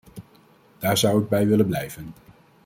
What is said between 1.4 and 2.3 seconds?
willen blijven.